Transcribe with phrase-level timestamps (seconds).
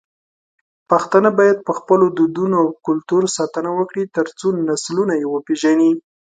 [0.89, 5.91] پښتانه بايد په خپلو دودونو او کلتور ساتنه وکړي، ترڅو نسلونه يې وپېژني.